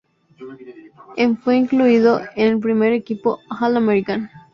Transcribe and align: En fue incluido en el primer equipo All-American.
En 1.15 1.37
fue 1.37 1.57
incluido 1.57 2.21
en 2.35 2.47
el 2.53 2.59
primer 2.59 2.91
equipo 2.91 3.37
All-American. 3.51 4.31